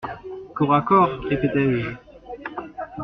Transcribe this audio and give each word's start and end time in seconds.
«Corps 0.55 0.73
à 0.73 0.81
corps? 0.81 1.19
répétai-je. 1.29 1.95